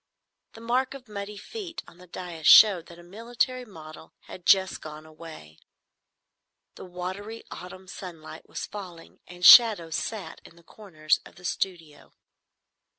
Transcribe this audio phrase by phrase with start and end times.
[0.53, 4.81] The mark of muddy feet on the dais showed that a military model had just
[4.81, 5.59] gone away.
[6.73, 12.13] The watery autumn sunlight was falling, and shadows sat in the corners of the studio.